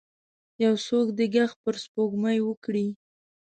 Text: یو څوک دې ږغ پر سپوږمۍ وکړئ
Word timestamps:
یو 0.63 0.73
څوک 0.87 1.07
دې 1.17 1.25
ږغ 1.33 1.51
پر 1.63 1.75
سپوږمۍ 1.83 2.39
وکړئ 2.43 2.87